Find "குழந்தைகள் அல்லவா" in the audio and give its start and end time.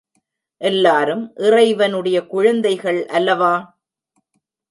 2.25-3.53